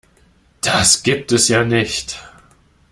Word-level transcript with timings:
Das 0.61 1.03
gibt 1.03 1.31
es 1.31 1.47
ja 1.47 1.63
nicht! 1.63 2.19